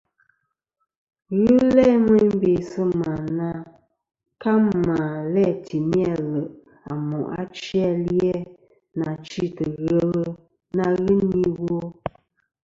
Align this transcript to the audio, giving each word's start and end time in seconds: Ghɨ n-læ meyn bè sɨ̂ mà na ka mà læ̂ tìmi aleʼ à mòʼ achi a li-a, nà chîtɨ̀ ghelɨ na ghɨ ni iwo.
Ghɨ 1.37 1.49
n-læ 1.61 1.87
meyn 2.07 2.29
bè 2.41 2.51
sɨ̂ 2.69 2.85
mà 2.99 3.11
na 3.37 3.49
ka 4.41 4.51
mà 4.85 4.97
læ̂ 5.33 5.47
tìmi 5.65 5.99
aleʼ 6.13 6.47
à 6.89 6.93
mòʼ 7.09 7.27
achi 7.39 7.77
a 7.89 7.91
li-a, 8.05 8.37
nà 8.99 9.07
chîtɨ̀ 9.27 9.69
ghelɨ 9.85 10.21
na 10.77 10.85
ghɨ 11.03 11.15
ni 11.29 11.39
iwo. 11.49 11.79